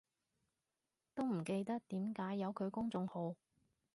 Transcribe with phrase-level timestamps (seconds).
[1.13, 3.35] 都唔記得點解有佢公眾號